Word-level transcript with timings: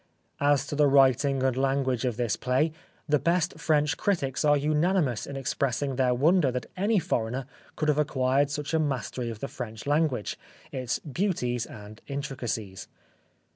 As 0.39 0.65
to 0.65 0.75
the 0.75 0.87
writing 0.87 1.43
and 1.43 1.55
language 1.55 2.05
of 2.05 2.17
this 2.17 2.35
play, 2.35 2.71
the 3.07 3.19
best 3.19 3.59
French 3.59 3.97
critics 3.97 4.43
are 4.43 4.57
unanimous 4.57 5.27
in 5.27 5.35
expressing 5.37 5.95
their 5.95 6.15
wonder 6.15 6.51
that 6.51 6.65
any 6.75 6.97
foreigner 6.97 7.45
could 7.75 7.87
have 7.87 7.99
acquired 7.99 8.49
such 8.49 8.73
a 8.73 8.79
mastery 8.79 9.29
of 9.29 9.41
the 9.41 9.47
French 9.47 9.85
language, 9.85 10.39
its 10.71 10.97
beauties 10.97 11.67
and 11.67 12.01
intricacies. 12.07 12.87